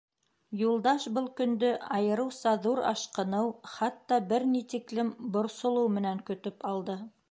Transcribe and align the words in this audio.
Юлдаш 0.61 1.03
был 1.17 1.27
көндө 1.41 1.69
айырыуса 1.99 2.55
ҙур 2.65 2.81
ашҡыныу, 2.95 3.53
хатта 3.77 4.21
бер 4.35 4.49
ни 4.57 4.67
тиклем 4.75 5.17
борсолоу 5.37 5.97
менән 6.01 6.29
көтөп 6.33 6.73
алды. 6.73 7.03